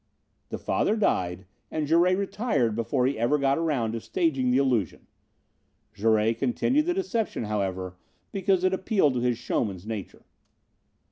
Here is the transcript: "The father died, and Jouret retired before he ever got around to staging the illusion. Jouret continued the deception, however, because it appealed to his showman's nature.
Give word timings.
"The 0.49 0.57
father 0.57 0.95
died, 0.95 1.45
and 1.69 1.85
Jouret 1.85 2.15
retired 2.17 2.75
before 2.75 3.05
he 3.05 3.19
ever 3.19 3.37
got 3.37 3.59
around 3.59 3.91
to 3.91 4.01
staging 4.01 4.49
the 4.49 4.57
illusion. 4.57 5.05
Jouret 5.93 6.33
continued 6.39 6.87
the 6.87 6.95
deception, 6.95 7.43
however, 7.43 7.97
because 8.31 8.63
it 8.63 8.73
appealed 8.73 9.13
to 9.13 9.19
his 9.19 9.37
showman's 9.37 9.85
nature. 9.85 10.25